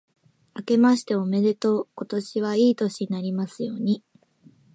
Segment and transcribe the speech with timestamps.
[0.55, 1.87] あけましておめでとう。
[1.93, 4.03] 今年はいい年になりますように。